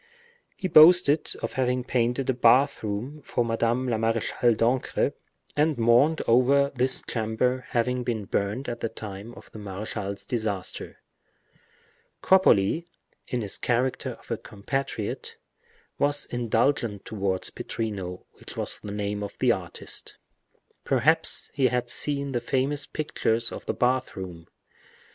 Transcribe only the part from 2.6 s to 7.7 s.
room for Madame la Marechale d'Ancre, and mourned over this chamber